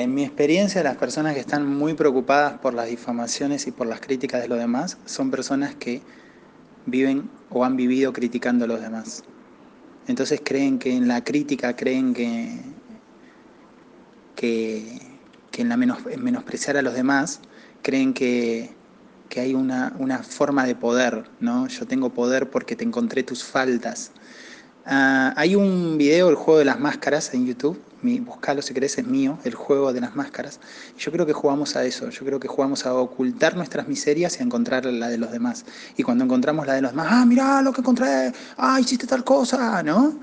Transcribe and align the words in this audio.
En 0.00 0.14
mi 0.14 0.24
experiencia, 0.24 0.82
las 0.82 0.96
personas 0.96 1.34
que 1.34 1.40
están 1.40 1.66
muy 1.68 1.92
preocupadas 1.92 2.58
por 2.60 2.72
las 2.72 2.88
difamaciones 2.88 3.66
y 3.66 3.70
por 3.70 3.86
las 3.86 4.00
críticas 4.00 4.40
de 4.40 4.48
los 4.48 4.58
demás 4.58 4.96
son 5.04 5.30
personas 5.30 5.74
que 5.74 6.00
viven 6.86 7.28
o 7.50 7.66
han 7.66 7.76
vivido 7.76 8.10
criticando 8.14 8.64
a 8.64 8.68
los 8.68 8.80
demás. 8.80 9.24
Entonces 10.06 10.40
creen 10.42 10.78
que 10.78 10.96
en 10.96 11.06
la 11.06 11.22
crítica, 11.22 11.76
creen 11.76 12.14
que, 12.14 12.62
que, 14.36 15.02
en 15.58 15.68
la 15.68 15.76
menos, 15.76 15.98
menospreciar 16.16 16.78
a 16.78 16.82
los 16.82 16.94
demás, 16.94 17.40
creen 17.82 18.14
que, 18.14 18.70
que 19.28 19.40
hay 19.40 19.52
una, 19.52 19.94
una, 19.98 20.22
forma 20.22 20.64
de 20.64 20.76
poder, 20.76 21.28
¿no? 21.40 21.68
Yo 21.68 21.86
tengo 21.86 22.08
poder 22.08 22.48
porque 22.48 22.74
te 22.74 22.84
encontré 22.84 23.22
tus 23.22 23.44
faltas. 23.44 24.12
Ah, 24.92 25.32
hay 25.36 25.54
un 25.54 25.98
video, 25.98 26.30
el 26.30 26.34
juego 26.34 26.58
de 26.58 26.64
las 26.64 26.80
máscaras 26.80 27.32
en 27.32 27.46
YouTube, 27.46 27.80
mi, 28.02 28.18
buscalo 28.18 28.60
si 28.60 28.74
querés, 28.74 28.98
es 28.98 29.06
mío, 29.06 29.38
el 29.44 29.54
juego 29.54 29.92
de 29.92 30.00
las 30.00 30.16
máscaras. 30.16 30.58
Yo 30.98 31.12
creo 31.12 31.24
que 31.26 31.32
jugamos 31.32 31.76
a 31.76 31.84
eso, 31.84 32.10
yo 32.10 32.26
creo 32.26 32.40
que 32.40 32.48
jugamos 32.48 32.86
a 32.86 32.94
ocultar 32.94 33.56
nuestras 33.56 33.86
miserias 33.86 34.36
y 34.36 34.42
a 34.42 34.46
encontrar 34.46 34.86
la 34.86 35.08
de 35.08 35.16
los 35.16 35.30
demás. 35.30 35.64
Y 35.96 36.02
cuando 36.02 36.24
encontramos 36.24 36.66
la 36.66 36.74
de 36.74 36.82
los 36.82 36.90
demás, 36.90 37.06
ah, 37.08 37.24
mirá 37.24 37.62
lo 37.62 37.72
que 37.72 37.82
encontré, 37.82 38.32
ah, 38.56 38.80
hiciste 38.80 39.06
tal 39.06 39.22
cosa, 39.22 39.80
¿no? 39.84 40.18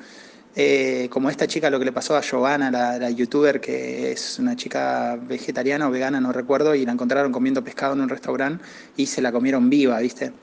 Eh, 0.54 1.08
como 1.12 1.30
esta 1.30 1.48
chica, 1.48 1.70
lo 1.70 1.80
que 1.80 1.86
le 1.86 1.94
pasó 1.94 2.18
a 2.18 2.22
Giovanna, 2.22 2.70
la, 2.70 2.98
la, 3.00 3.10
youtuber 3.10 3.62
que 3.62 4.12
es 4.12 4.38
una 4.38 4.58
chica 4.58 5.16
vegetariana 5.16 5.88
o 5.88 5.92
vegana, 5.92 6.20
no 6.20 6.34
recuerdo, 6.34 6.76
y 6.76 6.86
la 6.86 6.92
encontraron 6.92 7.32
comiendo 7.32 7.64
pescado 7.64 7.94
en 7.94 8.02
un 8.02 8.10
restaurante 8.10 8.66
y 8.98 9.06
se 9.06 9.22
la 9.22 9.32
comieron 9.32 9.70
viva, 9.70 9.98
¿viste? 10.00 10.34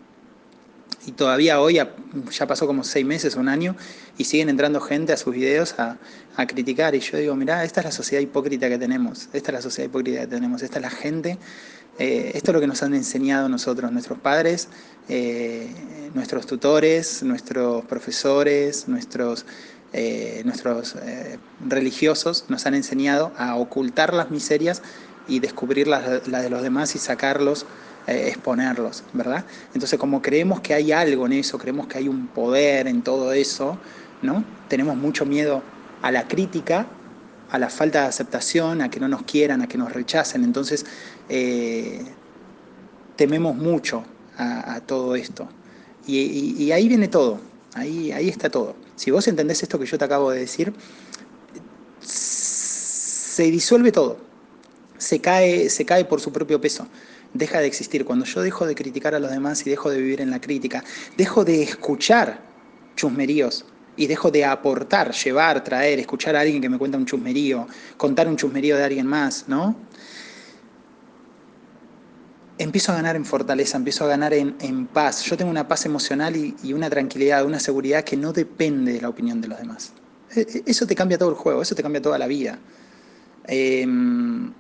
Y 1.06 1.12
todavía 1.12 1.60
hoy, 1.60 1.74
ya 1.74 2.46
pasó 2.46 2.66
como 2.66 2.84
seis 2.84 3.04
meses, 3.04 3.36
un 3.36 3.48
año, 3.48 3.76
y 4.16 4.24
siguen 4.24 4.48
entrando 4.48 4.80
gente 4.80 5.12
a 5.12 5.16
sus 5.16 5.34
videos 5.34 5.74
a, 5.78 5.98
criticar. 6.46 6.94
Y 6.94 7.00
yo 7.00 7.18
digo, 7.18 7.34
mirá, 7.36 7.64
esta 7.64 7.80
es 7.80 7.86
la 7.86 7.92
sociedad 7.92 8.22
hipócrita 8.22 8.68
que 8.68 8.78
tenemos, 8.78 9.28
esta 9.32 9.50
es 9.50 9.54
la 9.54 9.62
sociedad 9.62 9.88
hipócrita 9.88 10.20
que 10.22 10.26
tenemos, 10.26 10.62
esta 10.62 10.78
es 10.78 10.82
la 10.82 10.90
gente, 10.90 11.38
eh, 11.98 12.32
esto 12.34 12.50
es 12.50 12.54
lo 12.54 12.60
que 12.60 12.66
nos 12.66 12.82
han 12.82 12.94
enseñado 12.94 13.48
nosotros, 13.48 13.92
nuestros 13.92 14.18
padres, 14.18 14.68
eh, 15.08 15.68
nuestros 16.14 16.46
tutores, 16.46 17.22
nuestros 17.22 17.84
profesores, 17.84 18.88
nuestros, 18.88 19.46
eh, 19.92 20.42
nuestros 20.44 20.96
religiosos, 21.68 22.46
nos 22.48 22.66
han 22.66 22.74
enseñado 22.74 23.32
a 23.36 23.56
ocultar 23.56 24.12
las 24.12 24.30
miserias 24.30 24.82
y 25.28 25.40
descubrir 25.40 25.86
las 25.86 26.24
de 26.26 26.50
los 26.50 26.62
demás 26.62 26.96
y 26.96 26.98
sacarlos 26.98 27.64
eh, 28.06 28.28
exponerlos, 28.28 29.02
¿verdad? 29.14 29.46
Entonces, 29.72 29.98
como 29.98 30.20
creemos 30.20 30.60
que 30.60 30.74
hay 30.74 30.92
algo 30.92 31.24
en 31.24 31.32
eso, 31.32 31.56
creemos 31.56 31.86
que 31.86 31.96
hay 31.96 32.08
un 32.08 32.26
poder 32.26 32.86
en 32.86 33.00
todo 33.00 33.32
eso, 33.32 33.78
¿no? 34.20 34.44
Tenemos 34.68 34.94
mucho 34.94 35.24
miedo 35.24 35.62
a 36.02 36.10
la 36.10 36.28
crítica, 36.28 36.86
a 37.50 37.58
la 37.58 37.70
falta 37.70 38.02
de 38.02 38.08
aceptación, 38.08 38.82
a 38.82 38.90
que 38.90 39.00
no 39.00 39.08
nos 39.08 39.22
quieran, 39.22 39.62
a 39.62 39.68
que 39.68 39.78
nos 39.78 39.90
rechacen. 39.90 40.44
Entonces, 40.44 40.84
eh, 41.30 42.04
tememos 43.16 43.56
mucho 43.56 44.04
a, 44.36 44.80
todo 44.80 45.16
esto. 45.16 45.48
Y, 46.06 46.70
ahí 46.72 46.88
viene 46.88 47.08
todo, 47.08 47.40
ahí, 47.72 48.12
ahí 48.12 48.28
está 48.28 48.50
todo. 48.50 48.76
Si 48.96 49.12
vos 49.12 49.26
entendés 49.28 49.62
esto 49.62 49.78
que 49.78 49.86
yo 49.86 49.96
te 49.96 50.04
acabo 50.04 50.30
de 50.30 50.40
decir, 50.40 50.74
se 52.00 53.44
disuelve 53.44 53.92
todo, 53.92 54.18
se 54.98 55.20
cae, 55.20 55.70
se 55.70 55.86
cae 55.86 56.04
por 56.04 56.20
su 56.20 56.32
propio 56.32 56.60
peso 56.60 56.86
deja 57.34 57.60
de 57.60 57.66
existir. 57.66 58.04
Cuando 58.04 58.24
yo 58.24 58.40
dejo 58.40 58.66
de 58.66 58.74
criticar 58.74 59.14
a 59.14 59.18
los 59.18 59.30
demás 59.30 59.66
y 59.66 59.70
dejo 59.70 59.90
de 59.90 59.98
vivir 59.98 60.20
en 60.20 60.30
la 60.30 60.40
crítica, 60.40 60.82
dejo 61.16 61.44
de 61.44 61.62
escuchar 61.62 62.40
chusmeríos 62.96 63.66
y 63.96 64.06
dejo 64.06 64.30
de 64.30 64.44
aportar, 64.44 65.12
llevar, 65.12 65.62
traer, 65.62 65.98
escuchar 65.98 66.34
a 66.36 66.40
alguien 66.40 66.62
que 66.62 66.68
me 66.68 66.78
cuenta 66.78 66.96
un 66.96 67.06
chusmerío, 67.06 67.66
contar 67.96 68.28
un 68.28 68.36
chusmerío 68.36 68.76
de 68.76 68.84
alguien 68.84 69.06
más, 69.06 69.44
¿no? 69.46 69.76
Empiezo 72.56 72.92
a 72.92 72.96
ganar 72.96 73.16
en 73.16 73.24
fortaleza, 73.24 73.76
empiezo 73.76 74.04
a 74.04 74.08
ganar 74.08 74.32
en, 74.32 74.86
paz. 74.86 75.24
Yo 75.24 75.36
tengo 75.36 75.50
una 75.50 75.66
paz 75.66 75.86
emocional 75.86 76.36
y, 76.36 76.72
una 76.72 76.88
tranquilidad, 76.88 77.44
una 77.44 77.58
seguridad 77.58 78.04
que 78.04 78.16
no 78.16 78.32
depende 78.32 78.92
de 78.92 79.00
la 79.00 79.08
opinión 79.08 79.40
de 79.40 79.48
los 79.48 79.58
demás. 79.58 79.92
E, 80.34 80.40
e, 80.40 80.62
eso 80.66 80.86
te 80.86 80.94
cambia 80.94 81.18
todo 81.18 81.30
el 81.30 81.34
juego, 81.34 81.62
eso 81.62 81.74
te 81.74 81.82
cambia 81.82 82.00
toda 82.00 82.16
la 82.16 82.28
vida. 82.28 82.58
Em, 83.46 84.52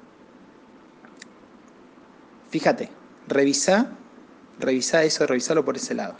Fíjate, 2.54 2.88
revisa, 3.26 3.90
revisa 4.60 5.02
eso, 5.02 5.26
revisalo 5.26 5.64
por 5.64 5.74
ese 5.74 5.92
lado. 5.92 6.14